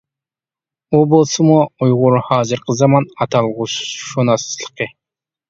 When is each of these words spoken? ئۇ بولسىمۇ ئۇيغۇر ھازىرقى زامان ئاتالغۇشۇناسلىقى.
ئۇ 0.91 1.01
بولسىمۇ 1.11 1.57
ئۇيغۇر 1.87 2.17
ھازىرقى 2.31 2.77
زامان 2.81 3.07
ئاتالغۇشۇناسلىقى. 3.27 4.91